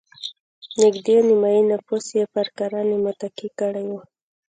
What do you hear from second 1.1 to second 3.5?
نیمايي نفوس یې پر کرنې متکي